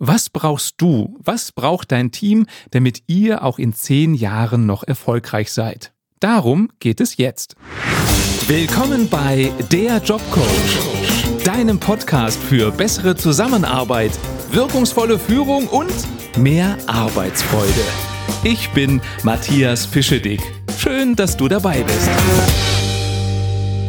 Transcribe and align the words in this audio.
Was 0.00 0.30
brauchst 0.30 0.76
du, 0.78 1.18
was 1.18 1.50
braucht 1.50 1.90
dein 1.90 2.12
Team, 2.12 2.46
damit 2.70 3.02
ihr 3.08 3.42
auch 3.42 3.58
in 3.58 3.72
zehn 3.72 4.14
Jahren 4.14 4.64
noch 4.64 4.84
erfolgreich 4.84 5.50
seid? 5.50 5.92
Darum 6.20 6.70
geht 6.78 7.00
es 7.00 7.16
jetzt. 7.16 7.56
Willkommen 8.46 9.08
bei 9.08 9.50
Der 9.72 9.98
Jobcoach, 9.98 11.42
deinem 11.42 11.80
Podcast 11.80 12.40
für 12.40 12.70
bessere 12.70 13.16
Zusammenarbeit, 13.16 14.12
wirkungsvolle 14.52 15.18
Führung 15.18 15.66
und 15.66 15.92
mehr 16.36 16.78
Arbeitsfreude. 16.86 17.84
Ich 18.44 18.70
bin 18.70 19.00
Matthias 19.24 19.84
Fischedick. 19.84 20.40
Schön, 20.78 21.16
dass 21.16 21.36
du 21.36 21.48
dabei 21.48 21.82
bist. 21.82 22.08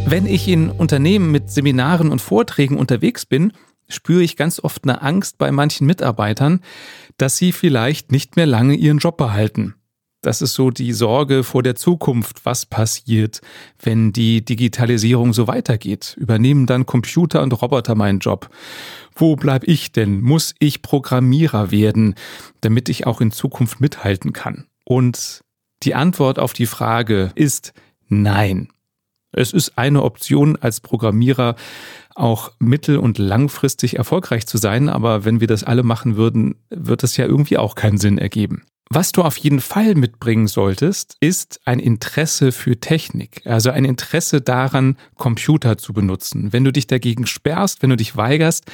Wenn 0.08 0.26
ich 0.26 0.48
in 0.48 0.72
Unternehmen 0.72 1.30
mit 1.30 1.52
Seminaren 1.52 2.12
und 2.12 2.20
Vorträgen 2.20 2.78
unterwegs 2.78 3.28
bin, 3.28 3.54
spüre 3.90 4.24
ich 4.24 4.38
ganz 4.38 4.60
oft 4.60 4.84
eine 4.84 5.02
Angst 5.02 5.38
bei 5.38 5.52
manchen 5.52 5.88
Mitarbeitern, 5.88 6.62
dass 7.18 7.38
sie 7.38 7.52
vielleicht 7.52 8.12
nicht 8.12 8.36
mehr 8.36 8.46
lange 8.46 8.76
ihren 8.76 9.00
Job 9.00 9.18
behalten. 9.18 9.76
Das 10.22 10.42
ist 10.42 10.54
so 10.54 10.70
die 10.70 10.92
Sorge 10.92 11.44
vor 11.44 11.64
der 11.64 11.76
Zukunft. 11.76 12.46
Was 12.46 12.66
passiert, 12.66 13.40
wenn 13.82 14.12
die 14.12 14.44
Digitalisierung 14.44 15.32
so 15.32 15.48
weitergeht? 15.48 16.16
Übernehmen 16.20 16.66
dann 16.66 16.86
Computer 16.86 17.42
und 17.42 17.54
Roboter 17.54 17.96
meinen 17.96 18.20
Job? 18.20 18.50
Wo 19.16 19.38
bleib 19.38 19.64
ich 19.66 19.94
denn? 19.94 20.22
Muss 20.22 20.56
ich 20.60 20.82
Programmierer 20.82 21.72
werden, 21.72 22.16
damit 22.60 22.90
ich 22.90 23.08
auch 23.08 23.22
in 23.22 23.32
Zukunft 23.32 23.80
mithalten 23.80 24.34
kann? 24.34 24.66
Und 24.84 25.42
die 25.84 25.96
Antwort 25.96 26.38
auf 26.38 26.52
die 26.52 26.66
Frage 26.66 27.32
ist 27.36 27.74
nein. 28.10 28.68
Es 29.32 29.54
ist 29.54 29.78
eine 29.78 30.04
Option 30.04 30.58
als 30.58 30.82
Programmierer 30.82 31.56
auch 32.20 32.52
mittel- 32.60 32.98
und 32.98 33.18
langfristig 33.18 33.98
erfolgreich 33.98 34.46
zu 34.46 34.58
sein, 34.58 34.90
aber 34.90 35.26
wenn 35.26 35.40
wir 35.40 35.48
das 35.48 35.64
alle 35.64 35.84
machen 35.84 36.16
würden, 36.16 36.56
wird 36.70 37.04
es 37.04 37.18
ja 37.18 37.26
irgendwie 37.26 37.58
auch 37.58 37.76
keinen 37.76 37.98
Sinn 37.98 38.18
ergeben. 38.18 38.64
Was 38.92 39.12
du 39.12 39.22
auf 39.22 39.38
jeden 39.38 39.62
Fall 39.62 39.94
mitbringen 39.94 40.48
solltest, 40.48 41.16
ist 41.20 41.62
ein 41.66 41.78
Interesse 41.80 42.52
für 42.52 42.80
Technik, 42.80 43.44
also 43.46 43.70
ein 43.70 43.86
Interesse 43.86 44.42
daran, 44.42 44.98
Computer 45.16 45.78
zu 45.78 45.94
benutzen. 45.94 46.52
Wenn 46.54 46.64
du 46.64 46.74
dich 46.74 46.88
dagegen 46.88 47.28
sperrst, 47.28 47.84
wenn 47.84 47.92
du 47.92 47.98
dich 47.98 48.18
weigerst, 48.18 48.66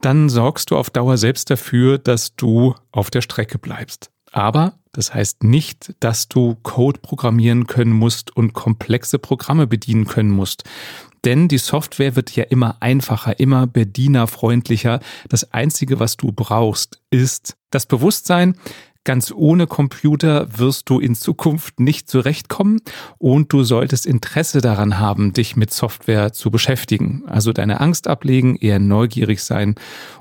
dann 0.00 0.30
sorgst 0.30 0.70
du 0.70 0.76
auf 0.76 0.88
Dauer 0.88 1.18
selbst 1.18 1.50
dafür, 1.50 1.98
dass 1.98 2.34
du 2.34 2.74
auf 2.92 3.10
der 3.10 3.20
Strecke 3.20 3.58
bleibst. 3.58 4.10
Aber 4.32 4.78
das 4.92 5.12
heißt 5.12 5.44
nicht, 5.44 5.94
dass 6.00 6.28
du 6.28 6.56
Code 6.62 7.00
programmieren 7.00 7.66
können 7.66 7.92
musst 7.92 8.34
und 8.34 8.54
komplexe 8.54 9.18
Programme 9.18 9.66
bedienen 9.66 10.06
können 10.06 10.30
musst. 10.30 10.64
Denn 11.28 11.46
die 11.46 11.58
Software 11.58 12.16
wird 12.16 12.34
ja 12.36 12.44
immer 12.44 12.78
einfacher, 12.80 13.38
immer 13.38 13.66
bedienerfreundlicher. 13.66 15.00
Das 15.28 15.52
Einzige, 15.52 16.00
was 16.00 16.16
du 16.16 16.32
brauchst, 16.32 17.02
ist 17.10 17.58
das 17.68 17.84
Bewusstsein, 17.84 18.54
Ganz 19.04 19.32
ohne 19.34 19.66
Computer 19.66 20.58
wirst 20.58 20.90
du 20.90 21.00
in 21.00 21.14
Zukunft 21.14 21.80
nicht 21.80 22.10
zurechtkommen 22.10 22.80
und 23.16 23.52
du 23.52 23.62
solltest 23.62 24.04
Interesse 24.04 24.60
daran 24.60 24.98
haben, 24.98 25.32
dich 25.32 25.56
mit 25.56 25.72
Software 25.72 26.32
zu 26.32 26.50
beschäftigen. 26.50 27.24
Also 27.26 27.54
deine 27.54 27.80
Angst 27.80 28.06
ablegen, 28.06 28.56
eher 28.56 28.78
neugierig 28.78 29.42
sein 29.42 29.76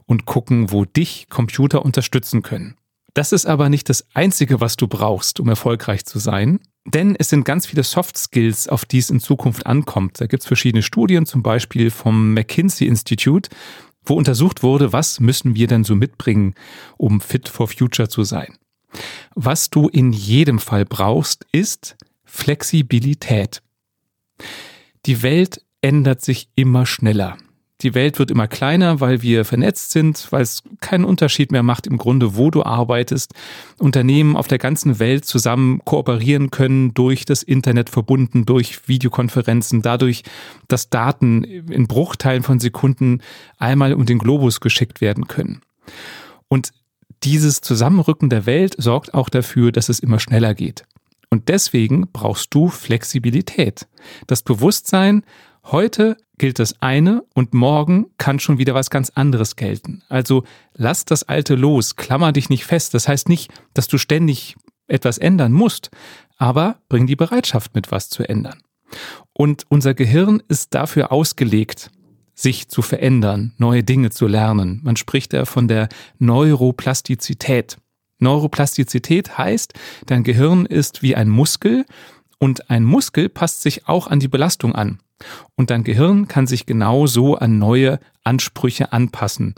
und 0.06 0.26
gucken, 0.26 0.72
wo 0.72 0.86
dich 0.86 1.28
Computer 1.30 1.84
unterstützen 1.84 2.44
können. 2.44 2.76
Das 3.14 3.32
ist 3.32 3.46
aber 3.46 3.70
nicht 3.70 3.90
das 3.90 4.06
Einzige, 4.14 4.62
was 4.62 4.78
du 4.78 4.88
brauchst, 4.88 5.40
um 5.40 5.50
erfolgreich 5.50 6.06
zu 6.06 6.20
sein. 6.20 6.60
Denn 6.88 7.18
es 7.20 7.30
sind 7.30 7.44
ganz 7.44 7.66
viele 7.66 7.84
Soft 7.84 8.18
Skills, 8.18 8.70
auf 8.70 8.86
die 8.86 9.00
es 9.00 9.10
in 9.10 9.20
Zukunft 9.20 9.66
ankommt. 9.66 10.22
Da 10.22 10.26
gibt 10.26 10.44
es 10.44 10.48
verschiedene 10.48 10.82
Studien, 10.82 11.26
zum 11.26 11.44
Beispiel 11.44 11.92
vom 11.92 12.34
McKinsey 12.34 12.88
Institute, 12.88 13.50
wo 14.06 14.14
untersucht 14.14 14.64
wurde, 14.64 14.94
was 14.94 15.20
müssen 15.20 15.56
wir 15.56 15.68
denn 15.68 15.84
so 15.84 15.96
mitbringen, 15.96 16.56
um 16.96 17.20
fit 17.20 17.50
for 17.50 17.68
future 17.68 18.08
zu 18.08 18.24
sein. 18.24 18.58
Was 19.36 19.70
du 19.70 19.90
in 19.90 20.14
jedem 20.14 20.60
Fall 20.60 20.86
brauchst, 20.86 21.46
ist 21.52 21.98
Flexibilität. 22.24 23.62
Die 25.06 25.24
Welt 25.24 25.62
ändert 25.82 26.22
sich 26.22 26.50
immer 26.56 26.86
schneller. 26.86 27.38
Die 27.82 27.94
Welt 27.94 28.18
wird 28.18 28.32
immer 28.32 28.48
kleiner, 28.48 29.02
weil 29.02 29.22
wir 29.22 29.46
vernetzt 29.46 29.92
sind, 29.92 30.28
weil 30.32 30.42
es 30.42 30.64
keinen 30.82 31.06
Unterschied 31.06 31.52
mehr 31.52 31.62
macht 31.62 31.86
im 31.86 31.98
Grunde, 31.98 32.36
wo 32.36 32.50
du 32.50 32.64
arbeitest. 32.64 33.34
Unternehmen 33.78 34.36
auf 34.36 34.48
der 34.48 34.58
ganzen 34.58 34.98
Welt 34.98 35.26
zusammen 35.26 35.82
kooperieren 35.86 36.50
können 36.50 36.96
durch 36.96 37.26
das 37.26 37.44
Internet 37.44 37.92
verbunden, 37.92 38.46
durch 38.46 38.88
Videokonferenzen, 38.88 39.84
dadurch, 39.84 40.24
dass 40.68 40.90
Daten 40.90 41.44
in 41.44 41.88
Bruchteilen 41.88 42.42
von 42.42 42.60
Sekunden 42.60 43.22
einmal 43.60 43.94
um 43.94 44.08
den 44.08 44.18
Globus 44.18 44.60
geschickt 44.60 45.00
werden 45.00 45.28
können. 45.28 45.62
Und 46.48 46.72
dieses 47.24 47.62
Zusammenrücken 47.62 48.30
der 48.30 48.48
Welt 48.48 48.76
sorgt 48.78 49.14
auch 49.14 49.30
dafür, 49.30 49.72
dass 49.72 49.90
es 49.90 50.00
immer 50.00 50.20
schneller 50.20 50.56
geht. 50.56 50.84
Und 51.30 51.50
deswegen 51.50 52.08
brauchst 52.12 52.54
du 52.54 52.70
Flexibilität. 52.70 53.88
Das 54.28 54.42
Bewusstsein, 54.42 55.24
heute 55.66 56.18
gilt 56.38 56.60
das 56.60 56.82
eine 56.82 57.24
und 57.34 57.54
morgen 57.54 58.08
kann 58.18 58.40
schon 58.40 58.58
wieder 58.58 58.74
was 58.74 58.90
ganz 58.90 59.10
anderes 59.10 59.56
gelten. 59.56 60.04
Also 60.08 60.44
lass 60.74 61.06
das 61.06 61.24
Alte 61.24 61.56
los, 61.56 61.96
klammer 61.96 62.32
dich 62.32 62.50
nicht 62.50 62.66
fest. 62.66 62.94
Das 62.94 63.08
heißt 63.08 63.30
nicht, 63.30 63.52
dass 63.74 63.88
du 63.88 63.98
ständig 63.98 64.56
etwas 64.88 65.18
ändern 65.18 65.52
musst, 65.52 65.90
aber 66.38 66.78
bring 66.90 67.08
die 67.08 67.16
Bereitschaft 67.16 67.76
mit, 67.76 67.92
was 67.92 68.10
zu 68.10 68.28
ändern. 68.28 68.62
Und 69.34 69.66
unser 69.70 69.94
Gehirn 69.94 70.42
ist 70.48 70.74
dafür 70.74 71.12
ausgelegt, 71.12 71.92
sich 72.34 72.70
zu 72.70 72.82
verändern, 72.82 73.54
neue 73.58 73.84
Dinge 73.84 74.12
zu 74.12 74.28
lernen. 74.28 74.80
Man 74.84 74.96
spricht 74.96 75.34
da 75.34 75.46
von 75.46 75.68
der 75.68 75.90
Neuroplastizität. 76.20 77.78
Neuroplastizität 78.20 79.38
heißt, 79.38 79.74
dein 80.06 80.24
Gehirn 80.24 80.66
ist 80.66 81.02
wie 81.02 81.16
ein 81.16 81.30
Muskel 81.30 81.86
und 82.40 82.70
ein 82.70 82.84
Muskel 82.84 83.30
passt 83.30 83.62
sich 83.62 83.88
auch 83.88 84.08
an 84.08 84.20
die 84.20 84.28
Belastung 84.28 84.74
an. 84.76 85.00
Und 85.56 85.70
dein 85.70 85.84
Gehirn 85.84 86.28
kann 86.28 86.48
sich 86.48 86.66
genauso 86.66 87.36
an 87.36 87.58
neue 87.58 88.00
Ansprüche 88.24 88.92
anpassen. 88.94 89.56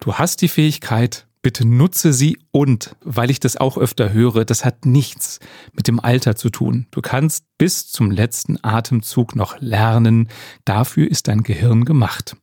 Du 0.00 0.14
hast 0.14 0.42
die 0.42 0.48
Fähigkeit, 0.48 1.26
bitte 1.42 1.66
nutze 1.66 2.12
sie 2.12 2.38
und, 2.50 2.94
weil 3.02 3.30
ich 3.30 3.40
das 3.40 3.56
auch 3.56 3.78
öfter 3.78 4.12
höre, 4.12 4.44
das 4.44 4.64
hat 4.64 4.86
nichts 4.86 5.40
mit 5.72 5.88
dem 5.88 6.00
Alter 6.00 6.36
zu 6.36 6.50
tun. 6.50 6.86
Du 6.90 7.00
kannst 7.00 7.44
bis 7.58 7.88
zum 7.88 8.10
letzten 8.10 8.62
Atemzug 8.62 9.36
noch 9.36 9.60
lernen. 9.60 10.28
Dafür 10.64 11.10
ist 11.10 11.28
dein 11.28 11.42
Gehirn 11.42 11.84
gemacht. 11.84 12.36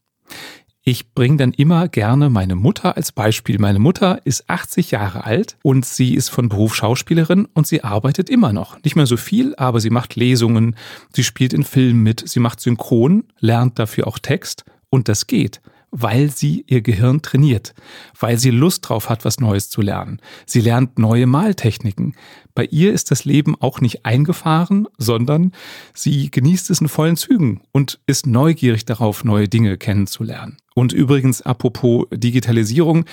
Ich 0.88 1.16
bringe 1.16 1.38
dann 1.38 1.52
immer 1.52 1.88
gerne 1.88 2.30
meine 2.30 2.54
Mutter 2.54 2.96
als 2.96 3.12
Beispiel. 3.12 3.58
Meine 3.58 3.80
Mutter 3.80 4.24
ist 4.24 4.48
80 4.52 4.92
Jahre 4.92 5.24
alt 5.24 5.58
und 5.64 5.84
sie 5.84 6.14
ist 6.14 6.30
von 6.30 6.48
Beruf 6.48 6.76
Schauspielerin 6.76 7.48
und 7.56 7.66
sie 7.66 7.84
arbeitet 7.84 8.30
immer 8.30 8.54
noch. 8.54 8.78
Nicht 8.84 8.96
mehr 8.96 9.08
so 9.08 9.18
viel, 9.18 9.56
aber 9.56 9.80
sie 9.80 9.90
macht 9.90 10.16
Lesungen, 10.16 10.76
sie 11.12 11.24
spielt 11.24 11.54
in 11.54 11.64
Filmen 11.64 12.04
mit, 12.04 12.30
sie 12.30 12.40
macht 12.40 12.60
Synchron, 12.60 13.24
lernt 13.40 13.80
dafür 13.80 14.06
auch 14.06 14.20
Text 14.20 14.64
und 14.92 15.10
das 15.10 15.26
geht 15.26 15.60
weil 15.98 16.30
sie 16.30 16.66
ihr 16.68 16.82
Gehirn 16.82 17.22
trainiert, 17.22 17.74
weil 18.20 18.38
sie 18.38 18.50
Lust 18.50 18.88
drauf 18.90 19.10
hat, 19.10 19.24
was 19.24 19.40
Neues 19.40 19.70
zu 19.70 19.82
lernen. 19.82 20.20
Sie 20.46 20.60
lernt 20.60 21.00
neue 21.00 21.26
Maltechniken. 21.26 22.16
Bei 22.54 22.66
ihr 22.66 22.94
ist 22.94 23.12
das 23.12 23.24
Leben 23.24 23.56
auch 23.60 23.80
nicht 23.80 24.06
eingefahren, 24.06 24.88
sondern 24.98 25.54
sie 25.94 26.30
genießt 26.30 26.70
es 26.70 26.82
in 26.82 26.90
vollen 26.90 27.16
Zügen 27.16 27.62
und 27.72 28.00
ist 28.08 28.28
neugierig 28.28 28.86
darauf, 28.86 29.24
neue 29.24 29.48
Dinge 29.48 29.78
kennenzulernen. 29.78 30.58
Und 30.74 30.92
übrigens, 30.92 31.42
apropos 31.42 32.08
Digitalisierung, 32.12 33.06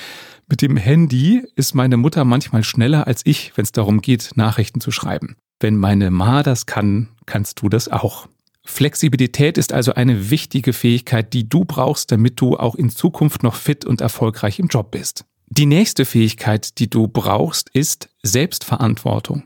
mit 0.49 0.61
dem 0.61 0.77
Handy 0.77 1.45
ist 1.55 1.75
meine 1.75 1.97
Mutter 1.97 2.25
manchmal 2.25 2.65
schneller 2.65 3.07
als 3.07 3.23
ich, 3.25 3.57
wenn 3.57 3.63
es 3.63 3.73
darum 3.73 4.01
geht, 4.01 4.33
Nachrichten 4.35 4.81
zu 4.81 4.91
schreiben. 4.91 5.37
Wenn 5.61 5.77
meine 5.77 6.11
Ma 6.11 6.43
das 6.43 6.67
kann, 6.67 7.09
kannst 7.27 7.63
du 7.63 7.69
das 7.69 7.87
auch. 7.89 8.27
Flexibilität 8.65 9.59
ist 9.59 9.73
also 9.73 9.95
eine 9.95 10.31
wichtige 10.31 10.73
Fähigkeit, 10.73 11.33
die 11.33 11.49
du 11.49 11.65
brauchst, 11.65 12.13
damit 12.13 12.41
du 12.41 12.57
auch 12.57 12.75
in 12.75 12.91
Zukunft 12.91 13.43
noch 13.43 13.57
fit 13.57 13.85
und 13.85 14.01
erfolgreich 14.01 14.59
im 14.59 14.69
Job 14.69 14.93
bist. 14.93 15.25
Die 15.49 15.67
nächste 15.67 16.05
Fähigkeit, 16.05 16.79
die 16.79 16.89
du 16.89 17.09
brauchst, 17.09 17.69
ist 17.71 18.09
Selbstverantwortung. 18.23 19.45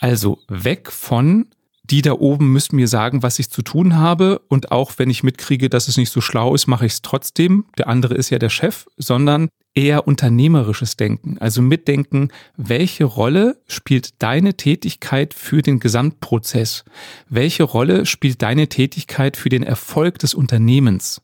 Also 0.00 0.38
weg 0.48 0.92
von 0.92 1.46
die 1.90 2.02
da 2.02 2.12
oben 2.12 2.52
müssen 2.52 2.76
mir 2.76 2.88
sagen, 2.88 3.22
was 3.22 3.38
ich 3.38 3.50
zu 3.50 3.62
tun 3.62 3.96
habe. 3.96 4.40
Und 4.48 4.72
auch 4.72 4.92
wenn 4.98 5.10
ich 5.10 5.22
mitkriege, 5.22 5.68
dass 5.68 5.88
es 5.88 5.96
nicht 5.96 6.10
so 6.10 6.20
schlau 6.20 6.54
ist, 6.54 6.66
mache 6.66 6.86
ich 6.86 6.92
es 6.92 7.02
trotzdem. 7.02 7.66
Der 7.78 7.88
andere 7.88 8.14
ist 8.14 8.30
ja 8.30 8.38
der 8.38 8.50
Chef, 8.50 8.86
sondern 8.96 9.48
eher 9.74 10.06
unternehmerisches 10.06 10.96
Denken. 10.96 11.38
Also 11.38 11.62
mitdenken, 11.62 12.28
welche 12.56 13.04
Rolle 13.04 13.60
spielt 13.68 14.22
deine 14.22 14.54
Tätigkeit 14.54 15.34
für 15.34 15.62
den 15.62 15.78
Gesamtprozess? 15.78 16.84
Welche 17.28 17.62
Rolle 17.62 18.06
spielt 18.06 18.42
deine 18.42 18.68
Tätigkeit 18.68 19.36
für 19.36 19.48
den 19.48 19.62
Erfolg 19.62 20.18
des 20.18 20.34
Unternehmens? 20.34 21.22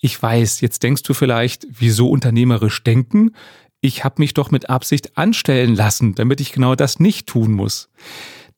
Ich 0.00 0.20
weiß, 0.20 0.60
jetzt 0.60 0.82
denkst 0.82 1.02
du 1.04 1.14
vielleicht, 1.14 1.66
wieso 1.70 2.08
unternehmerisch 2.10 2.82
denken? 2.82 3.32
Ich 3.80 4.04
habe 4.04 4.16
mich 4.18 4.34
doch 4.34 4.50
mit 4.50 4.68
Absicht 4.68 5.16
anstellen 5.16 5.74
lassen, 5.74 6.14
damit 6.14 6.40
ich 6.40 6.52
genau 6.52 6.74
das 6.74 6.98
nicht 6.98 7.26
tun 7.26 7.52
muss. 7.52 7.88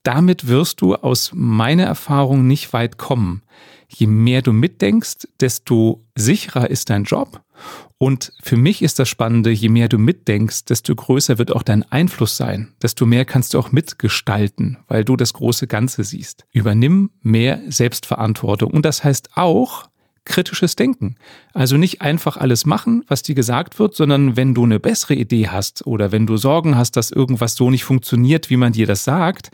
Damit 0.02 0.48
wirst 0.48 0.80
du 0.80 0.94
aus 0.94 1.32
meiner 1.34 1.84
Erfahrung 1.84 2.46
nicht 2.46 2.72
weit 2.72 2.96
kommen. 2.96 3.42
Je 3.88 4.06
mehr 4.06 4.42
du 4.42 4.52
mitdenkst, 4.52 5.28
desto 5.40 6.06
sicherer 6.14 6.70
ist 6.70 6.90
dein 6.90 7.04
Job 7.04 7.42
Und 7.98 8.32
für 8.40 8.56
mich 8.56 8.82
ist 8.82 9.00
das 9.00 9.08
Spannende, 9.08 9.50
je 9.50 9.68
mehr 9.68 9.88
du 9.88 9.98
mitdenkst, 9.98 10.66
desto 10.66 10.94
größer 10.94 11.38
wird 11.38 11.50
auch 11.50 11.64
dein 11.64 11.82
Einfluss 11.82 12.36
sein, 12.36 12.72
desto 12.80 13.06
mehr 13.06 13.24
kannst 13.24 13.54
du 13.54 13.58
auch 13.58 13.72
mitgestalten, 13.72 14.78
weil 14.86 15.04
du 15.04 15.16
das 15.16 15.32
große 15.32 15.66
Ganze 15.66 16.04
siehst. 16.04 16.46
Übernimm 16.52 17.10
mehr 17.22 17.60
Selbstverantwortung. 17.66 18.70
Und 18.70 18.84
das 18.84 19.02
heißt 19.02 19.36
auch, 19.36 19.88
kritisches 20.28 20.76
Denken. 20.76 21.16
Also 21.54 21.76
nicht 21.76 22.00
einfach 22.00 22.36
alles 22.36 22.66
machen, 22.66 23.02
was 23.08 23.22
dir 23.22 23.34
gesagt 23.34 23.80
wird, 23.80 23.94
sondern 23.96 24.36
wenn 24.36 24.54
du 24.54 24.62
eine 24.62 24.78
bessere 24.78 25.14
Idee 25.14 25.48
hast 25.48 25.86
oder 25.86 26.12
wenn 26.12 26.26
du 26.26 26.36
Sorgen 26.36 26.76
hast, 26.76 26.96
dass 26.96 27.10
irgendwas 27.10 27.54
so 27.54 27.70
nicht 27.70 27.84
funktioniert, 27.84 28.50
wie 28.50 28.58
man 28.58 28.72
dir 28.72 28.86
das 28.86 29.02
sagt, 29.02 29.50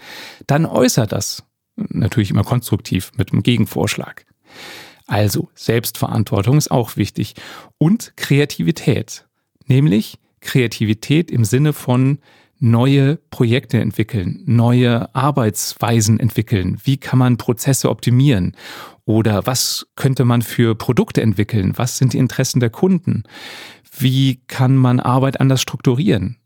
dann 0.47 0.67
äußer 0.67 1.07
das. 1.07 1.45
Natürlich 1.77 2.31
immer 2.31 2.45
konstruktiv 2.45 3.13
mit 3.17 3.33
einem 3.33 3.43
Gegenvorschlag. 3.43 4.27
Also 5.07 5.49
Selbstverantwortung 5.55 6.57
ist 6.57 6.71
auch 6.71 6.97
wichtig 6.97 7.35
und 7.79 8.17
Kreativität. 8.17 9.27
Nämlich 9.67 10.19
Kreativität 10.41 11.31
im 11.31 11.45
Sinne 11.45 11.73
von 11.73 12.19
neue 12.59 13.17
Projekte 13.31 13.81
entwickeln, 13.81 14.43
neue 14.47 15.15
Arbeitsweisen 15.15 16.19
entwickeln. 16.21 16.79
Wie 16.85 16.97
kann 16.97 17.19
man 17.19 17.37
Prozesse 17.37 17.91
optimieren? 17.91 18.57
Oder 19.05 19.47
was 19.47 19.87
könnte 19.97 20.25
man 20.25 20.41
für 20.43 20.75
Produkte 20.75 21.21
entwickeln? 21.21 21.73
Was 21.77 21.99
sind 21.99 22.15
die 22.15 22.19
Interessen 22.19 22.61
der 22.61 22.71
Kunden? 22.71 23.25
Wie 23.99 24.41
kann 24.47 24.77
man 24.77 25.01
Arbeit 25.01 25.41
anders 25.41 25.61
strukturieren? 25.61 26.39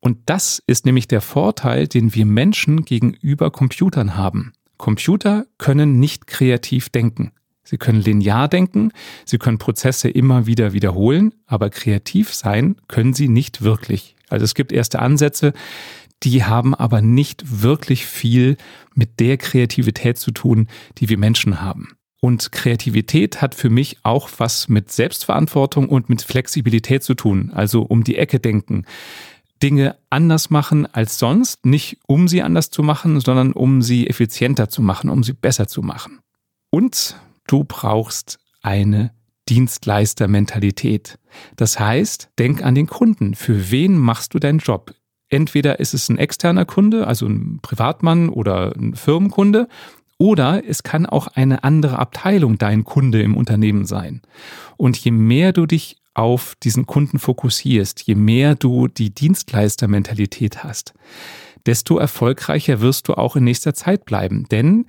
Und 0.00 0.18
das 0.26 0.62
ist 0.66 0.84
nämlich 0.86 1.08
der 1.08 1.20
Vorteil, 1.20 1.86
den 1.86 2.14
wir 2.14 2.26
Menschen 2.26 2.84
gegenüber 2.84 3.50
Computern 3.50 4.16
haben. 4.16 4.52
Computer 4.76 5.46
können 5.56 5.98
nicht 5.98 6.26
kreativ 6.26 6.90
denken. 6.90 7.32
Sie 7.64 7.78
können 7.78 8.00
linear 8.00 8.48
denken, 8.48 8.92
sie 9.24 9.38
können 9.38 9.58
Prozesse 9.58 10.08
immer 10.08 10.46
wieder 10.46 10.72
wiederholen, 10.72 11.32
aber 11.46 11.70
kreativ 11.70 12.34
sein 12.34 12.76
können 12.88 13.14
sie 13.14 13.28
nicht 13.28 13.62
wirklich. 13.62 14.16
Also 14.28 14.44
es 14.44 14.54
gibt 14.54 14.72
erste 14.72 15.00
Ansätze, 15.00 15.52
die 16.22 16.44
haben 16.44 16.74
aber 16.74 17.00
nicht 17.02 17.62
wirklich 17.62 18.06
viel 18.06 18.56
mit 18.94 19.20
der 19.20 19.36
Kreativität 19.36 20.18
zu 20.18 20.30
tun, 20.30 20.68
die 20.98 21.08
wir 21.08 21.18
Menschen 21.18 21.60
haben. 21.60 21.96
Und 22.20 22.52
Kreativität 22.52 23.42
hat 23.42 23.54
für 23.54 23.68
mich 23.68 23.98
auch 24.02 24.30
was 24.38 24.68
mit 24.68 24.90
Selbstverantwortung 24.90 25.88
und 25.88 26.08
mit 26.08 26.22
Flexibilität 26.22 27.02
zu 27.02 27.14
tun, 27.14 27.50
also 27.52 27.82
um 27.82 28.02
die 28.02 28.16
Ecke 28.16 28.40
denken. 28.40 28.86
Dinge 29.62 29.96
anders 30.10 30.48
machen 30.48 30.86
als 30.86 31.18
sonst, 31.18 31.66
nicht 31.66 31.98
um 32.06 32.26
sie 32.28 32.42
anders 32.42 32.70
zu 32.70 32.82
machen, 32.82 33.20
sondern 33.20 33.52
um 33.52 33.82
sie 33.82 34.06
effizienter 34.08 34.68
zu 34.68 34.80
machen, 34.80 35.10
um 35.10 35.22
sie 35.22 35.34
besser 35.34 35.68
zu 35.68 35.82
machen. 35.82 36.20
Und 36.70 37.16
du 37.46 37.64
brauchst 37.64 38.38
eine 38.62 39.12
Dienstleistermentalität. 39.48 41.18
Das 41.56 41.78
heißt, 41.78 42.30
denk 42.38 42.64
an 42.64 42.74
den 42.74 42.86
Kunden. 42.86 43.34
Für 43.34 43.70
wen 43.70 43.98
machst 43.98 44.34
du 44.34 44.38
deinen 44.38 44.58
Job? 44.58 44.94
Entweder 45.28 45.80
ist 45.80 45.94
es 45.94 46.08
ein 46.08 46.18
externer 46.18 46.64
Kunde, 46.64 47.06
also 47.06 47.26
ein 47.26 47.58
Privatmann 47.60 48.28
oder 48.28 48.74
ein 48.76 48.94
Firmenkunde, 48.94 49.68
oder 50.16 50.62
es 50.66 50.82
kann 50.82 51.06
auch 51.06 51.26
eine 51.26 51.64
andere 51.64 51.98
Abteilung 51.98 52.56
dein 52.56 52.84
Kunde 52.84 53.20
im 53.20 53.36
Unternehmen 53.36 53.84
sein. 53.84 54.22
Und 54.76 54.96
je 54.96 55.10
mehr 55.10 55.52
du 55.52 55.66
dich 55.66 55.96
auf 56.14 56.54
diesen 56.62 56.86
Kunden 56.86 57.18
fokussierst, 57.18 58.02
je 58.02 58.14
mehr 58.14 58.54
du 58.54 58.86
die 58.86 59.12
Dienstleistermentalität 59.12 60.62
hast, 60.62 60.94
desto 61.66 61.98
erfolgreicher 61.98 62.80
wirst 62.80 63.08
du 63.08 63.14
auch 63.14 63.34
in 63.34 63.44
nächster 63.44 63.74
Zeit 63.74 64.04
bleiben. 64.04 64.46
Denn 64.50 64.86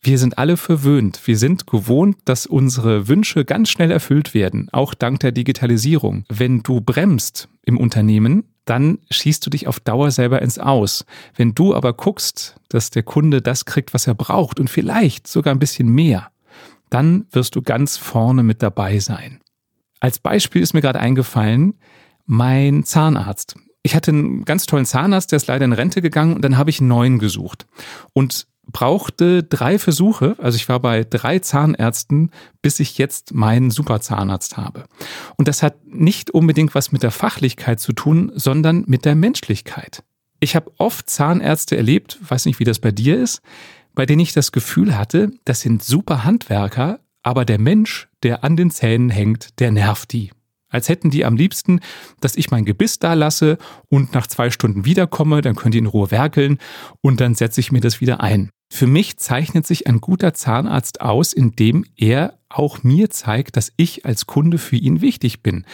wir 0.00 0.18
sind 0.18 0.38
alle 0.38 0.56
verwöhnt. 0.56 1.20
Wir 1.24 1.36
sind 1.36 1.66
gewohnt, 1.66 2.16
dass 2.24 2.46
unsere 2.46 3.08
Wünsche 3.08 3.44
ganz 3.44 3.68
schnell 3.68 3.90
erfüllt 3.90 4.32
werden, 4.32 4.68
auch 4.72 4.94
dank 4.94 5.20
der 5.20 5.32
Digitalisierung. 5.32 6.24
Wenn 6.28 6.62
du 6.62 6.80
bremst 6.80 7.48
im 7.62 7.76
Unternehmen, 7.76 8.44
dann 8.64 8.98
schießt 9.10 9.44
du 9.44 9.50
dich 9.50 9.66
auf 9.66 9.80
Dauer 9.80 10.10
selber 10.10 10.42
ins 10.42 10.58
Aus. 10.58 11.04
Wenn 11.34 11.54
du 11.54 11.74
aber 11.74 11.94
guckst, 11.94 12.56
dass 12.68 12.90
der 12.90 13.02
Kunde 13.02 13.42
das 13.42 13.64
kriegt, 13.64 13.94
was 13.94 14.06
er 14.06 14.14
braucht 14.14 14.60
und 14.60 14.68
vielleicht 14.70 15.26
sogar 15.26 15.54
ein 15.54 15.58
bisschen 15.58 15.88
mehr, 15.88 16.30
dann 16.90 17.26
wirst 17.32 17.56
du 17.56 17.62
ganz 17.62 17.96
vorne 17.96 18.42
mit 18.42 18.62
dabei 18.62 18.98
sein. 18.98 19.40
Als 20.00 20.18
Beispiel 20.18 20.62
ist 20.62 20.74
mir 20.74 20.80
gerade 20.80 21.00
eingefallen, 21.00 21.74
mein 22.24 22.84
Zahnarzt. 22.84 23.56
Ich 23.82 23.94
hatte 23.94 24.10
einen 24.10 24.44
ganz 24.44 24.66
tollen 24.66 24.84
Zahnarzt, 24.84 25.32
der 25.32 25.38
ist 25.38 25.46
leider 25.46 25.64
in 25.64 25.72
Rente 25.72 26.02
gegangen 26.02 26.34
und 26.34 26.42
dann 26.42 26.58
habe 26.58 26.70
ich 26.70 26.80
einen 26.80 26.88
neuen 26.88 27.18
gesucht. 27.18 27.66
Und 28.12 28.46
brauchte 28.72 29.42
drei 29.42 29.78
Versuche, 29.78 30.36
also 30.38 30.56
ich 30.56 30.68
war 30.68 30.80
bei 30.80 31.04
drei 31.04 31.38
Zahnärzten, 31.38 32.30
bis 32.62 32.80
ich 32.80 32.98
jetzt 32.98 33.34
meinen 33.34 33.70
Superzahnarzt 33.70 34.56
habe. 34.56 34.84
Und 35.36 35.48
das 35.48 35.62
hat 35.62 35.84
nicht 35.86 36.30
unbedingt 36.30 36.74
was 36.74 36.92
mit 36.92 37.02
der 37.02 37.10
Fachlichkeit 37.10 37.80
zu 37.80 37.92
tun, 37.92 38.32
sondern 38.34 38.84
mit 38.86 39.04
der 39.04 39.14
Menschlichkeit. 39.14 40.04
Ich 40.40 40.54
habe 40.54 40.70
oft 40.78 41.10
Zahnärzte 41.10 41.76
erlebt, 41.76 42.18
weiß 42.28 42.46
nicht, 42.46 42.60
wie 42.60 42.64
das 42.64 42.78
bei 42.78 42.92
dir 42.92 43.18
ist, 43.20 43.42
bei 43.94 44.06
denen 44.06 44.20
ich 44.20 44.32
das 44.32 44.52
Gefühl 44.52 44.96
hatte, 44.96 45.32
das 45.44 45.60
sind 45.60 45.82
super 45.82 46.24
Handwerker, 46.24 47.00
aber 47.22 47.44
der 47.44 47.58
Mensch, 47.58 48.08
der 48.22 48.44
an 48.44 48.56
den 48.56 48.70
Zähnen 48.70 49.10
hängt, 49.10 49.58
der 49.58 49.72
nervt 49.72 50.12
die. 50.12 50.30
Als 50.70 50.88
hätten 50.88 51.10
die 51.10 51.24
am 51.24 51.36
liebsten, 51.36 51.80
dass 52.20 52.36
ich 52.36 52.50
mein 52.50 52.64
Gebiss 52.64 52.98
da 52.98 53.14
lasse 53.14 53.58
und 53.88 54.12
nach 54.12 54.26
zwei 54.26 54.50
Stunden 54.50 54.84
wiederkomme, 54.84 55.40
dann 55.40 55.56
können 55.56 55.72
die 55.72 55.78
in 55.78 55.86
Ruhe 55.86 56.10
werkeln 56.10 56.58
und 57.00 57.20
dann 57.20 57.34
setze 57.34 57.60
ich 57.60 57.72
mir 57.72 57.80
das 57.80 58.00
wieder 58.00 58.20
ein. 58.20 58.50
Für 58.70 58.86
mich 58.86 59.16
zeichnet 59.16 59.66
sich 59.66 59.86
ein 59.86 60.00
guter 60.00 60.34
Zahnarzt 60.34 61.00
aus, 61.00 61.32
indem 61.32 61.84
er 61.96 62.38
auch 62.48 62.82
mir 62.82 63.10
zeigt, 63.10 63.56
dass 63.56 63.72
ich 63.76 64.04
als 64.06 64.26
Kunde 64.26 64.58
für 64.58 64.76
ihn 64.76 65.00
wichtig 65.00 65.42
bin, 65.42 65.64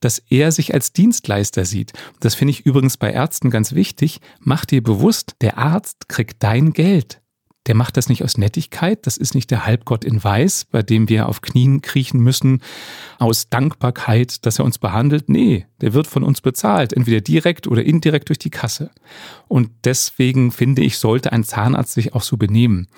dass 0.00 0.18
er 0.18 0.52
sich 0.52 0.74
als 0.74 0.92
Dienstleister 0.92 1.64
sieht. 1.64 1.92
Das 2.20 2.34
finde 2.34 2.52
ich 2.52 2.66
übrigens 2.66 2.96
bei 2.96 3.12
Ärzten 3.12 3.50
ganz 3.50 3.72
wichtig. 3.72 4.20
Mach 4.40 4.64
dir 4.64 4.82
bewusst, 4.82 5.36
der 5.40 5.58
Arzt 5.58 6.08
kriegt 6.08 6.42
dein 6.42 6.72
Geld 6.72 7.20
der 7.66 7.74
macht 7.74 7.96
das 7.96 8.08
nicht 8.08 8.22
aus 8.22 8.36
Nettigkeit, 8.36 9.06
das 9.06 9.16
ist 9.16 9.34
nicht 9.34 9.50
der 9.50 9.64
Halbgott 9.64 10.04
in 10.04 10.22
Weiß, 10.22 10.66
bei 10.70 10.82
dem 10.82 11.08
wir 11.08 11.28
auf 11.28 11.40
Knien 11.40 11.80
kriechen 11.80 12.20
müssen, 12.20 12.62
aus 13.18 13.48
Dankbarkeit, 13.48 14.44
dass 14.44 14.58
er 14.58 14.64
uns 14.64 14.78
behandelt. 14.78 15.28
Nee, 15.28 15.66
der 15.80 15.94
wird 15.94 16.06
von 16.06 16.24
uns 16.24 16.40
bezahlt, 16.40 16.92
entweder 16.92 17.20
direkt 17.20 17.66
oder 17.66 17.82
indirekt 17.82 18.28
durch 18.28 18.38
die 18.38 18.50
Kasse. 18.50 18.90
Und 19.48 19.70
deswegen 19.84 20.52
finde 20.52 20.82
ich, 20.82 20.98
sollte 20.98 21.32
ein 21.32 21.44
Zahnarzt 21.44 21.94
sich 21.94 22.14
auch 22.14 22.22
so 22.22 22.36
benehmen. 22.36 22.88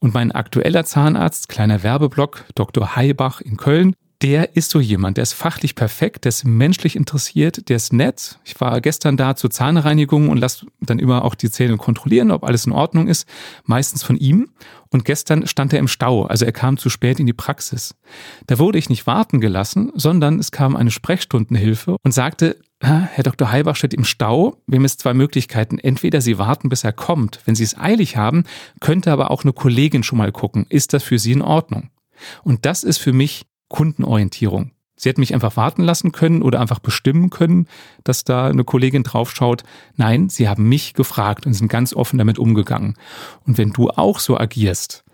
Und 0.00 0.14
mein 0.14 0.32
aktueller 0.32 0.84
Zahnarzt, 0.84 1.48
kleiner 1.48 1.82
Werbeblock, 1.82 2.44
Dr. 2.54 2.96
Heibach 2.96 3.40
in 3.40 3.56
Köln, 3.56 3.94
der 4.22 4.56
ist 4.56 4.70
so 4.70 4.80
jemand, 4.80 5.18
der 5.18 5.22
ist 5.22 5.34
fachlich 5.34 5.74
perfekt, 5.74 6.24
der 6.24 6.30
ist 6.30 6.44
menschlich 6.44 6.96
interessiert, 6.96 7.68
der 7.68 7.76
ist 7.76 7.92
nett. 7.92 8.38
Ich 8.44 8.58
war 8.60 8.80
gestern 8.80 9.16
da 9.16 9.36
zur 9.36 9.50
Zahnreinigung 9.50 10.30
und 10.30 10.38
lasse 10.38 10.66
dann 10.80 10.98
immer 10.98 11.24
auch 11.24 11.34
die 11.34 11.50
Zähne 11.50 11.76
kontrollieren, 11.76 12.30
ob 12.30 12.44
alles 12.44 12.66
in 12.66 12.72
Ordnung 12.72 13.08
ist, 13.08 13.28
meistens 13.64 14.02
von 14.02 14.16
ihm. 14.16 14.48
Und 14.90 15.04
gestern 15.04 15.46
stand 15.46 15.72
er 15.72 15.80
im 15.80 15.88
Stau, 15.88 16.24
also 16.24 16.46
er 16.46 16.52
kam 16.52 16.78
zu 16.78 16.88
spät 16.88 17.20
in 17.20 17.26
die 17.26 17.34
Praxis. 17.34 17.94
Da 18.46 18.58
wurde 18.58 18.78
ich 18.78 18.88
nicht 18.88 19.06
warten 19.06 19.40
gelassen, 19.40 19.92
sondern 19.94 20.38
es 20.38 20.50
kam 20.50 20.76
eine 20.76 20.90
Sprechstundenhilfe 20.90 21.96
und 22.02 22.12
sagte, 22.12 22.58
Herr 22.80 23.22
Dr. 23.22 23.50
Heilbach 23.50 23.76
steht 23.76 23.94
im 23.94 24.04
Stau. 24.04 24.62
Wir 24.66 24.76
haben 24.76 24.84
jetzt 24.84 25.00
zwei 25.00 25.14
Möglichkeiten. 25.14 25.78
Entweder 25.78 26.20
Sie 26.20 26.38
warten, 26.38 26.68
bis 26.68 26.84
er 26.84 26.92
kommt. 26.92 27.40
Wenn 27.46 27.54
Sie 27.54 27.64
es 27.64 27.76
eilig 27.76 28.16
haben, 28.16 28.44
könnte 28.80 29.12
aber 29.12 29.30
auch 29.30 29.44
eine 29.44 29.54
Kollegin 29.54 30.02
schon 30.02 30.18
mal 30.18 30.30
gucken. 30.30 30.66
Ist 30.68 30.92
das 30.92 31.02
für 31.02 31.18
Sie 31.18 31.32
in 31.32 31.42
Ordnung? 31.42 31.88
Und 32.44 32.66
das 32.66 32.84
ist 32.84 32.98
für 32.98 33.14
mich 33.14 33.46
Kundenorientierung. 33.68 34.72
Sie 34.98 35.10
hätten 35.10 35.20
mich 35.20 35.34
einfach 35.34 35.56
warten 35.56 35.82
lassen 35.82 36.10
können 36.10 36.40
oder 36.40 36.60
einfach 36.60 36.78
bestimmen 36.78 37.28
können, 37.28 37.68
dass 38.02 38.24
da 38.24 38.46
eine 38.46 38.64
Kollegin 38.64 39.02
draufschaut. 39.02 39.62
Nein, 39.96 40.30
sie 40.30 40.48
haben 40.48 40.68
mich 40.68 40.94
gefragt 40.94 41.44
und 41.44 41.52
sind 41.52 41.68
ganz 41.68 41.92
offen 41.94 42.16
damit 42.18 42.38
umgegangen. 42.38 42.94
Und 43.46 43.58
wenn 43.58 43.72
du 43.72 43.90
auch 43.90 44.18
so 44.18 44.38
agierst, 44.38 45.04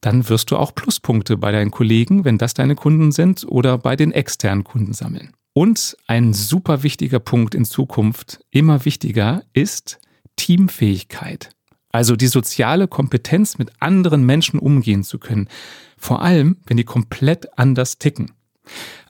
dann 0.00 0.28
wirst 0.28 0.50
du 0.50 0.56
auch 0.56 0.74
Pluspunkte 0.74 1.36
bei 1.36 1.52
deinen 1.52 1.70
Kollegen, 1.70 2.24
wenn 2.24 2.38
das 2.38 2.54
deine 2.54 2.74
Kunden 2.74 3.12
sind, 3.12 3.46
oder 3.48 3.78
bei 3.78 3.96
den 3.96 4.12
externen 4.12 4.64
Kunden 4.64 4.94
sammeln. 4.94 5.32
Und 5.52 5.96
ein 6.06 6.32
super 6.32 6.82
wichtiger 6.82 7.20
Punkt 7.20 7.54
in 7.54 7.64
Zukunft, 7.64 8.40
immer 8.50 8.84
wichtiger, 8.84 9.42
ist 9.52 10.00
Teamfähigkeit. 10.36 11.50
Also 11.90 12.16
die 12.16 12.28
soziale 12.28 12.88
Kompetenz, 12.88 13.58
mit 13.58 13.70
anderen 13.80 14.24
Menschen 14.24 14.58
umgehen 14.58 15.02
zu 15.02 15.18
können. 15.18 15.48
Vor 15.96 16.22
allem, 16.22 16.56
wenn 16.66 16.76
die 16.76 16.84
komplett 16.84 17.58
anders 17.58 17.98
ticken. 17.98 18.32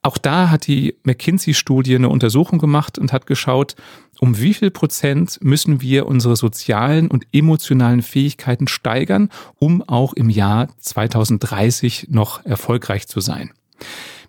Auch 0.02 0.16
da 0.16 0.48
hat 0.50 0.66
die 0.66 0.96
McKinsey-Studie 1.02 1.94
eine 1.94 2.08
Untersuchung 2.08 2.58
gemacht 2.58 2.98
und 2.98 3.12
hat 3.12 3.26
geschaut, 3.26 3.76
um 4.18 4.38
wie 4.38 4.54
viel 4.54 4.70
Prozent 4.70 5.38
müssen 5.42 5.82
wir 5.82 6.06
unsere 6.06 6.36
sozialen 6.36 7.10
und 7.10 7.26
emotionalen 7.32 8.00
Fähigkeiten 8.00 8.68
steigern, 8.68 9.28
um 9.58 9.82
auch 9.82 10.14
im 10.14 10.30
Jahr 10.30 10.68
2030 10.78 12.08
noch 12.10 12.44
erfolgreich 12.46 13.08
zu 13.08 13.20
sein. 13.20 13.50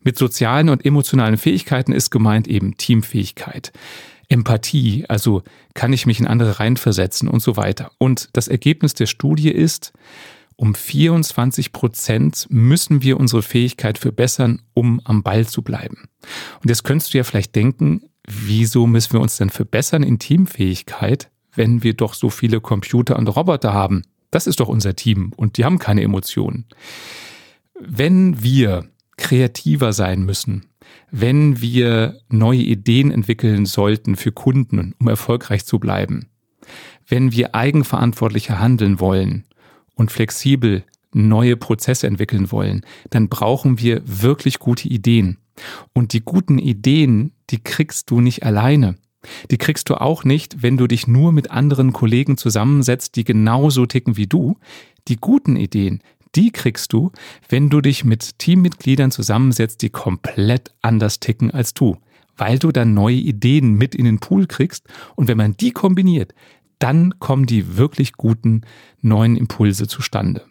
Mit 0.04 0.18
sozialen 0.18 0.70
und 0.70 0.86
emotionalen 0.86 1.38
Fähigkeiten 1.38 1.94
ist 1.94 2.10
gemeint 2.10 2.48
eben 2.48 2.76
Teamfähigkeit. 2.76 3.72
Empathie, 4.32 5.06
also 5.10 5.44
kann 5.74 5.92
ich 5.92 6.06
mich 6.06 6.20
in 6.20 6.28
andere 6.28 6.60
reinversetzen 6.60 7.28
und 7.28 7.42
so 7.42 7.58
weiter. 7.58 7.92
Und 7.98 8.30
das 8.34 8.48
Ergebnis 8.48 8.94
der 8.94 9.06
Studie 9.06 9.52
ist, 9.52 9.92
Um 10.56 10.76
24 10.76 11.72
Prozent 11.74 12.46
müssen 12.50 13.02
wir 13.02 13.20
unsere 13.20 13.42
Fähigkeit 13.42 13.98
verbessern, 13.98 14.62
um 14.76 15.02
am 15.06 15.24
Ball 15.24 15.48
zu 15.48 15.64
bleiben. 15.64 16.08
Und 16.62 16.70
jetzt 16.70 16.84
könntest 16.84 17.14
du 17.14 17.18
ja 17.18 17.24
vielleicht 17.24 17.56
denken, 17.56 18.04
wieso 18.28 18.86
müssen 18.86 19.14
wir 19.14 19.22
uns 19.22 19.38
denn 19.38 19.50
verbessern 19.50 20.04
in 20.04 20.20
Teamfähigkeit, 20.20 21.32
wenn 21.56 21.82
wir 21.84 21.96
doch 21.96 22.14
so 22.14 22.30
viele 22.30 22.62
Computer 22.62 23.18
und 23.18 23.28
Roboter 23.28 23.74
haben? 23.74 24.04
Das 24.30 24.46
ist 24.46 24.60
doch 24.60 24.70
unser 24.70 24.96
Team 24.96 25.34
und 25.36 25.58
die 25.58 25.66
haben 25.66 25.80
keine 25.80 26.04
Emotionen. 26.04 26.68
Wenn 27.80 28.44
wir 28.44 28.88
kreativer 29.22 29.94
sein 29.94 30.24
müssen, 30.24 30.66
wenn 31.12 31.62
wir 31.62 32.20
neue 32.30 32.62
Ideen 32.62 33.12
entwickeln 33.12 33.66
sollten 33.66 34.16
für 34.16 34.32
Kunden, 34.32 34.96
um 35.00 35.08
erfolgreich 35.08 35.66
zu 35.66 35.80
bleiben, 35.80 36.28
wenn 37.08 37.32
wir 37.32 37.56
eigenverantwortlicher 37.56 38.60
handeln 38.60 39.00
wollen, 39.00 39.46
und 40.02 40.12
flexibel 40.12 40.84
neue 41.14 41.56
Prozesse 41.58 42.08
entwickeln 42.08 42.52
wollen, 42.52 42.82
dann 43.10 43.30
brauchen 43.30 43.80
wir 43.80 44.02
wirklich 44.06 44.60
gute 44.60 44.88
Ideen. 44.88 45.38
Und 45.94 46.14
die 46.14 46.22
guten 46.22 46.58
Ideen, 46.58 47.34
die 47.50 47.60
kriegst 47.60 48.10
du 48.10 48.22
nicht 48.22 48.44
alleine. 48.44 48.96
Die 49.52 49.58
kriegst 49.58 49.90
du 49.90 49.96
auch 49.96 50.24
nicht, 50.24 50.64
wenn 50.64 50.78
du 50.78 50.88
dich 50.88 51.08
nur 51.08 51.32
mit 51.32 51.52
anderen 51.52 51.94
Kollegen 51.94 52.38
zusammensetzt, 52.38 53.16
die 53.16 53.24
genauso 53.24 53.86
ticken 53.86 54.18
wie 54.18 54.26
du. 54.26 54.58
Die 55.08 55.18
guten 55.18 55.56
Ideen, 55.56 56.02
die 56.36 56.52
kriegst 56.52 56.94
du, 56.94 57.12
wenn 57.50 57.70
du 57.70 57.82
dich 57.82 58.04
mit 58.04 58.40
Teammitgliedern 58.40 59.12
zusammensetzt, 59.12 59.82
die 59.82 59.90
komplett 59.90 60.72
anders 60.82 61.20
ticken 61.20 61.52
als 61.52 61.74
du, 61.74 61.98
weil 62.38 62.60
du 62.60 62.72
dann 62.72 62.94
neue 62.94 63.16
Ideen 63.16 63.74
mit 63.74 63.96
in 63.96 64.06
den 64.06 64.20
Pool 64.20 64.48
kriegst 64.48 64.88
und 65.16 65.28
wenn 65.28 65.38
man 65.38 65.58
die 65.58 65.72
kombiniert, 65.72 66.34
dann 66.80 67.20
kommen 67.20 67.46
die 67.46 67.78
wirklich 67.78 68.14
guten 68.14 68.62
neuen 69.02 69.38
Impulse 69.38 69.88
zustande. 69.88 70.46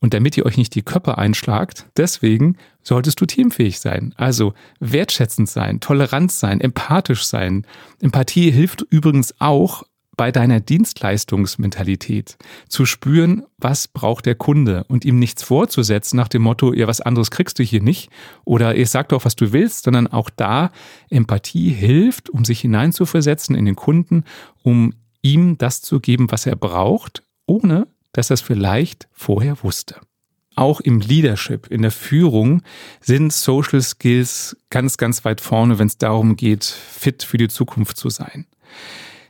Und 0.00 0.14
damit 0.14 0.36
ihr 0.36 0.46
euch 0.46 0.56
nicht 0.56 0.74
die 0.74 0.82
Köpfe 0.82 1.18
einschlagt, 1.18 1.86
deswegen 1.96 2.56
solltest 2.82 3.20
du 3.20 3.26
teamfähig 3.26 3.80
sein. 3.80 4.14
Also 4.16 4.54
wertschätzend 4.80 5.48
sein, 5.48 5.80
tolerant 5.80 6.32
sein, 6.32 6.60
empathisch 6.60 7.24
sein. 7.24 7.66
Empathie 8.00 8.50
hilft 8.50 8.82
übrigens 8.90 9.34
auch 9.40 9.82
bei 10.18 10.32
deiner 10.32 10.60
Dienstleistungsmentalität 10.60 12.36
zu 12.68 12.84
spüren, 12.84 13.44
was 13.56 13.88
braucht 13.88 14.26
der 14.26 14.34
Kunde 14.34 14.84
und 14.88 15.04
ihm 15.04 15.18
nichts 15.18 15.44
vorzusetzen 15.44 16.16
nach 16.16 16.28
dem 16.28 16.42
Motto, 16.42 16.74
ja, 16.74 16.88
was 16.88 17.00
anderes 17.00 17.30
kriegst 17.30 17.58
du 17.58 17.62
hier 17.62 17.80
nicht 17.80 18.10
oder 18.44 18.76
ich 18.76 18.90
sag 18.90 19.08
doch, 19.10 19.24
was 19.24 19.36
du 19.36 19.52
willst, 19.52 19.84
sondern 19.84 20.08
auch 20.08 20.28
da 20.28 20.72
Empathie 21.08 21.70
hilft, 21.70 22.28
um 22.30 22.44
sich 22.44 22.60
hineinzuversetzen 22.60 23.54
in 23.54 23.64
den 23.64 23.76
Kunden, 23.76 24.24
um 24.62 24.92
ihm 25.22 25.56
das 25.56 25.82
zu 25.82 26.00
geben, 26.00 26.30
was 26.30 26.46
er 26.46 26.56
braucht, 26.56 27.22
ohne 27.46 27.86
dass 28.12 28.30
er 28.30 28.34
es 28.34 28.40
vielleicht 28.40 29.08
vorher 29.12 29.62
wusste. 29.62 30.00
Auch 30.56 30.80
im 30.80 30.98
Leadership, 30.98 31.68
in 31.68 31.82
der 31.82 31.92
Führung 31.92 32.62
sind 33.00 33.32
Social 33.32 33.80
Skills 33.80 34.56
ganz, 34.70 34.96
ganz 34.96 35.24
weit 35.24 35.40
vorne, 35.40 35.78
wenn 35.78 35.86
es 35.86 35.98
darum 35.98 36.34
geht, 36.34 36.64
fit 36.64 37.22
für 37.22 37.36
die 37.38 37.46
Zukunft 37.46 37.96
zu 37.96 38.10
sein. 38.10 38.46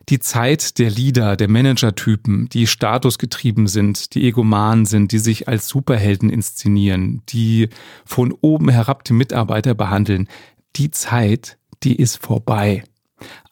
Die 0.09 0.21
Zeit 0.21 0.79
der 0.79 0.89
Leader, 0.89 1.37
der 1.37 1.49
Managertypen, 1.49 2.49
die 2.49 2.67
statusgetrieben 2.67 3.67
sind, 3.67 4.15
die 4.15 4.27
egoman 4.27 4.87
sind, 4.87 5.13
die 5.13 5.19
sich 5.19 5.49
als 5.49 5.69
Superhelden 5.69 6.31
inszenieren, 6.31 7.23
die 7.29 7.69
von 8.07 8.33
oben 8.41 8.71
herab 8.71 9.05
die 9.05 9.13
Mitarbeiter 9.13 9.75
behandeln, 9.75 10.29
die 10.77 10.91
Zeit, 10.91 11.59
die 11.83 11.97
ist 11.97 12.25
vorbei. 12.25 12.85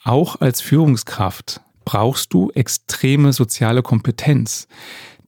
Auch 0.03 0.41
als 0.41 0.63
Führungskraft 0.63 1.61
brauchst 1.85 2.33
du 2.33 2.51
extreme 2.51 3.35
soziale 3.35 3.83
Kompetenz. 3.83 4.67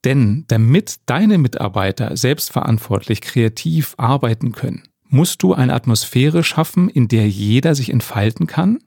Denn 0.04 0.44
damit 0.49 0.97
deine 1.06 1.37
Mitarbeiter 1.37 2.16
selbstverantwortlich 2.16 3.20
kreativ 3.20 3.94
arbeiten 3.99 4.52
können, 4.52 4.85
musst 5.08 5.42
du 5.42 5.52
eine 5.52 5.75
Atmosphäre 5.75 6.42
schaffen, 6.44 6.88
in 6.88 7.08
der 7.08 7.28
jeder 7.28 7.75
sich 7.75 7.90
entfalten 7.90 8.47
kann, 8.47 8.78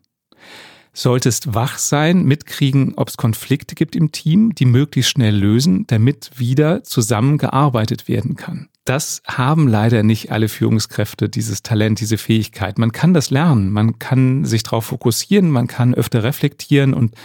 solltest 0.93 1.53
wach 1.53 1.77
sein, 1.77 2.23
mitkriegen, 2.23 2.93
ob 2.95 3.09
es 3.09 3.17
Konflikte 3.17 3.75
gibt 3.75 3.95
im 3.95 4.11
Team, 4.11 4.53
die 4.55 4.65
möglichst 4.65 5.11
schnell 5.11 5.35
lösen, 5.35 5.85
damit 5.87 6.31
wieder 6.35 6.83
zusammengearbeitet 6.83 8.07
werden 8.07 8.35
kann. 8.35 8.67
Das 8.85 9.21
haben 9.27 9.67
leider 9.67 10.03
nicht 10.03 10.31
alle 10.31 10.49
Führungskräfte, 10.49 11.29
dieses 11.29 11.61
Talent, 11.61 11.99
diese 11.99 12.17
Fähigkeit. 12.17 12.77
Man 12.77 12.91
kann 12.91 13.13
das 13.13 13.29
lernen, 13.29 13.71
man 13.71 13.99
kann 13.99 14.43
sich 14.43 14.63
darauf 14.63 14.85
fokussieren, 14.85 15.51
man 15.51 15.67
kann 15.67 15.93
öfter 15.93 16.23
reflektieren 16.23 16.93
und 16.93 17.15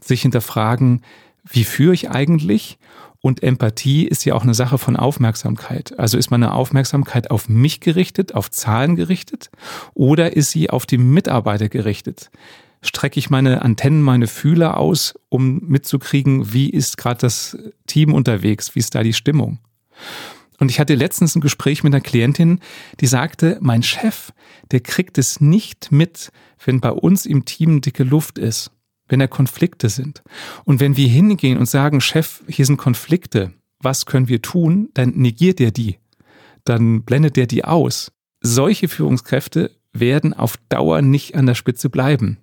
sich 0.00 0.22
hinterfragen, 0.22 1.02
wie 1.48 1.64
führe 1.64 1.94
ich 1.94 2.10
eigentlich? 2.10 2.78
Und 3.20 3.42
Empathie 3.42 4.06
ist 4.06 4.26
ja 4.26 4.34
auch 4.34 4.42
eine 4.42 4.52
Sache 4.52 4.76
von 4.76 4.96
Aufmerksamkeit. 4.96 5.98
Also 5.98 6.18
ist 6.18 6.30
meine 6.30 6.52
Aufmerksamkeit 6.52 7.30
auf 7.30 7.48
mich 7.48 7.80
gerichtet, 7.80 8.34
auf 8.34 8.50
Zahlen 8.50 8.96
gerichtet 8.96 9.50
oder 9.94 10.36
ist 10.36 10.50
sie 10.50 10.68
auf 10.68 10.84
die 10.84 10.98
Mitarbeiter 10.98 11.70
gerichtet? 11.70 12.30
Strecke 12.84 13.18
ich 13.18 13.30
meine 13.30 13.62
Antennen, 13.62 14.02
meine 14.02 14.26
Fühler 14.26 14.76
aus, 14.76 15.14
um 15.28 15.60
mitzukriegen, 15.66 16.52
wie 16.52 16.70
ist 16.70 16.96
gerade 16.96 17.20
das 17.20 17.56
Team 17.86 18.12
unterwegs, 18.12 18.74
wie 18.74 18.80
ist 18.80 18.94
da 18.94 19.02
die 19.02 19.12
Stimmung? 19.12 19.58
Und 20.58 20.70
ich 20.70 20.78
hatte 20.78 20.94
letztens 20.94 21.34
ein 21.34 21.40
Gespräch 21.40 21.82
mit 21.82 21.92
einer 21.92 22.02
Klientin, 22.02 22.60
die 23.00 23.06
sagte, 23.06 23.58
mein 23.60 23.82
Chef, 23.82 24.32
der 24.70 24.80
kriegt 24.80 25.18
es 25.18 25.40
nicht 25.40 25.90
mit, 25.90 26.30
wenn 26.64 26.80
bei 26.80 26.90
uns 26.90 27.26
im 27.26 27.44
Team 27.44 27.80
dicke 27.80 28.04
Luft 28.04 28.38
ist 28.38 28.70
wenn 29.08 29.20
da 29.20 29.26
Konflikte 29.26 29.88
sind. 29.88 30.22
Und 30.64 30.80
wenn 30.80 30.96
wir 30.96 31.08
hingehen 31.08 31.58
und 31.58 31.66
sagen, 31.66 32.00
Chef, 32.00 32.42
hier 32.48 32.66
sind 32.66 32.76
Konflikte, 32.76 33.52
was 33.80 34.06
können 34.06 34.28
wir 34.28 34.42
tun, 34.42 34.88
dann 34.94 35.10
negiert 35.10 35.60
er 35.60 35.70
die. 35.70 35.98
Dann 36.64 37.02
blendet 37.02 37.36
er 37.36 37.46
die 37.46 37.64
aus. 37.64 38.12
Solche 38.40 38.88
Führungskräfte 38.88 39.70
werden 39.92 40.32
auf 40.32 40.56
Dauer 40.68 41.02
nicht 41.02 41.34
an 41.34 41.46
der 41.46 41.54
Spitze 41.54 41.90
bleiben. 41.90 42.38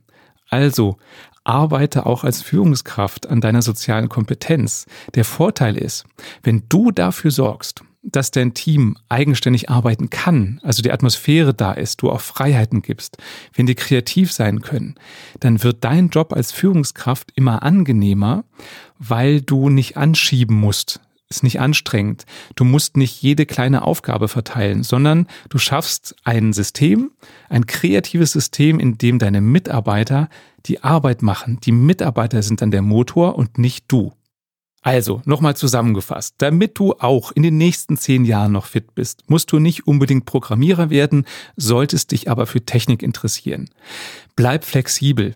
Also 0.52 0.98
arbeite 1.44 2.06
auch 2.06 2.24
als 2.24 2.42
Führungskraft 2.42 3.28
an 3.28 3.42
deiner 3.42 3.64
sozialen 3.64 4.10
Kompetenz. 4.10 4.86
Der 5.16 5.26
Vorteil 5.26 5.76
ist, 5.76 6.06
wenn 6.44 6.64
du 6.70 6.92
dafür 6.92 7.32
sorgst, 7.32 7.84
dass 8.04 8.32
dein 8.32 8.54
Team 8.54 8.98
eigenständig 9.10 9.70
arbeiten 9.70 10.10
kann, 10.10 10.60
also 10.64 10.82
die 10.82 10.92
Atmosphäre 10.92 11.54
da 11.54 11.72
ist, 11.72 12.02
du 12.02 12.10
auch 12.10 12.22
Freiheiten 12.22 12.82
gibst, 12.82 13.18
wenn 13.54 13.68
die 13.68 13.76
kreativ 13.76 14.32
sein 14.32 14.62
können, 14.62 14.96
dann 15.40 15.64
wird 15.64 15.84
dein 15.84 16.10
Job 16.10 16.34
als 16.34 16.52
Führungskraft 16.52 17.32
immer 17.36 17.64
angenehmer, 17.64 18.44
weil 18.98 19.42
du 19.42 19.70
nicht 19.70 19.98
anschieben 19.98 20.56
musst. 20.56 21.00
Ist 21.32 21.44
nicht 21.44 21.62
anstrengend. 21.62 22.26
Du 22.56 22.66
musst 22.66 22.98
nicht 22.98 23.22
jede 23.22 23.46
kleine 23.46 23.84
Aufgabe 23.84 24.28
verteilen, 24.28 24.84
sondern 24.84 25.28
du 25.48 25.60
schaffst 25.60 26.14
ein 26.26 26.52
System, 26.52 27.12
ein 27.48 27.68
kreatives 27.68 28.34
System, 28.34 28.82
in 28.82 28.98
dem 28.98 29.18
deine 29.18 29.40
Mitarbeiter 29.40 30.28
die 30.66 30.84
Arbeit 30.84 31.22
machen. 31.22 31.58
Die 31.62 31.72
Mitarbeiter 31.72 32.44
sind 32.44 32.62
dann 32.62 32.70
der 32.70 32.82
Motor 32.82 33.38
und 33.38 33.58
nicht 33.58 33.86
du. 33.88 34.12
Also, 34.82 35.22
nochmal 35.24 35.56
zusammengefasst, 35.56 36.36
damit 36.40 36.78
du 36.78 36.96
auch 37.00 37.32
in 37.32 37.44
den 37.44 37.58
nächsten 37.58 37.96
zehn 37.96 38.26
Jahren 38.26 38.52
noch 38.52 38.66
fit 38.66 38.94
bist, 38.94 39.24
musst 39.30 39.54
du 39.54 39.60
nicht 39.60 39.88
unbedingt 39.88 40.26
Programmierer 40.26 40.90
werden, 40.90 41.24
solltest 41.56 42.12
dich 42.12 42.30
aber 42.30 42.46
für 42.46 42.66
Technik 42.66 43.04
interessieren. 43.04 43.70
Bleib 44.36 44.66
flexibel. 44.66 45.36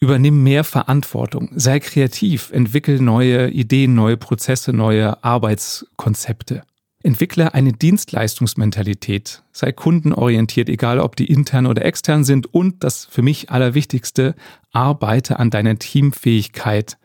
Übernimm 0.00 0.42
mehr 0.42 0.64
Verantwortung, 0.64 1.50
sei 1.54 1.80
kreativ, 1.80 2.50
entwickel 2.52 3.00
neue 3.00 3.50
Ideen, 3.50 3.94
neue 3.94 4.16
Prozesse, 4.16 4.72
neue 4.72 5.22
Arbeitskonzepte. 5.24 6.62
Entwickle 7.02 7.54
eine 7.54 7.72
Dienstleistungsmentalität, 7.72 9.42
sei 9.52 9.70
kundenorientiert, 9.70 10.68
egal 10.68 10.98
ob 10.98 11.14
die 11.14 11.26
intern 11.26 11.66
oder 11.66 11.84
extern 11.84 12.24
sind 12.24 12.52
und 12.52 12.82
das 12.82 13.06
für 13.08 13.22
mich 13.22 13.50
allerwichtigste, 13.50 14.34
arbeite 14.72 15.38
an 15.38 15.50
deiner 15.50 15.78
Teamfähigkeit 15.78 16.98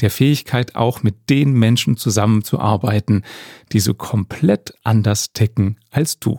der 0.00 0.10
Fähigkeit 0.10 0.74
auch 0.74 1.02
mit 1.02 1.30
den 1.30 1.52
Menschen 1.52 1.96
zusammenzuarbeiten, 1.96 3.22
die 3.72 3.80
so 3.80 3.94
komplett 3.94 4.74
anders 4.82 5.32
ticken 5.32 5.78
als 5.90 6.18
du. 6.18 6.38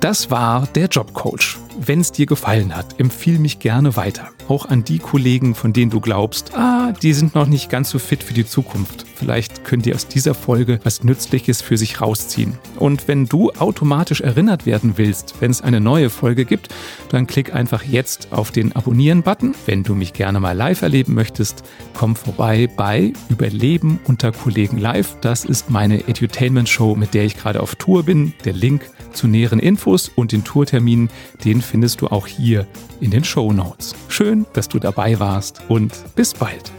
Das 0.00 0.30
war 0.30 0.66
der 0.68 0.86
Jobcoach. 0.86 1.63
Wenn 1.76 2.00
es 2.00 2.12
dir 2.12 2.26
gefallen 2.26 2.76
hat, 2.76 3.00
empfiehl 3.00 3.38
mich 3.38 3.58
gerne 3.58 3.96
weiter. 3.96 4.28
Auch 4.48 4.66
an 4.66 4.84
die 4.84 4.98
Kollegen, 4.98 5.54
von 5.54 5.72
denen 5.72 5.90
du 5.90 6.00
glaubst, 6.00 6.54
ah, 6.54 6.92
die 6.92 7.12
sind 7.12 7.34
noch 7.34 7.46
nicht 7.46 7.68
ganz 7.68 7.90
so 7.90 7.98
fit 7.98 8.22
für 8.22 8.34
die 8.34 8.46
Zukunft. 8.46 9.04
Vielleicht 9.16 9.64
könnt 9.64 9.86
ihr 9.86 9.94
aus 9.94 10.06
dieser 10.06 10.34
Folge 10.34 10.78
was 10.84 11.02
Nützliches 11.02 11.62
für 11.62 11.76
sich 11.76 12.00
rausziehen. 12.00 12.58
Und 12.78 13.08
wenn 13.08 13.26
du 13.26 13.50
automatisch 13.52 14.20
erinnert 14.20 14.66
werden 14.66 14.94
willst, 14.96 15.34
wenn 15.40 15.50
es 15.50 15.62
eine 15.62 15.80
neue 15.80 16.10
Folge 16.10 16.44
gibt, 16.44 16.68
dann 17.08 17.26
klick 17.26 17.54
einfach 17.54 17.82
jetzt 17.82 18.32
auf 18.32 18.50
den 18.50 18.76
Abonnieren-Button. 18.76 19.54
Wenn 19.66 19.82
du 19.82 19.94
mich 19.94 20.12
gerne 20.12 20.40
mal 20.40 20.56
live 20.56 20.82
erleben 20.82 21.14
möchtest, 21.14 21.64
komm 21.94 22.14
vorbei 22.16 22.68
bei 22.76 23.12
Überleben 23.30 23.98
unter 24.04 24.30
Kollegen 24.30 24.78
live. 24.78 25.16
Das 25.20 25.44
ist 25.44 25.70
meine 25.70 26.06
Edutainment-Show, 26.06 26.94
mit 26.94 27.14
der 27.14 27.24
ich 27.24 27.36
gerade 27.36 27.60
auf 27.60 27.74
Tour 27.76 28.04
bin. 28.04 28.34
Der 28.44 28.52
Link 28.52 28.82
zu 29.12 29.26
näheren 29.26 29.60
Infos 29.60 30.10
und 30.14 30.32
den 30.32 30.44
Tourterminen, 30.44 31.08
den 31.44 31.62
findest 31.64 32.00
du 32.00 32.08
auch 32.08 32.26
hier 32.26 32.66
in 33.00 33.10
den 33.10 33.24
Show 33.24 33.52
Notes. 33.52 33.94
Schön, 34.08 34.46
dass 34.52 34.68
du 34.68 34.78
dabei 34.78 35.18
warst 35.18 35.62
und 35.68 35.92
bis 36.14 36.34
bald. 36.34 36.73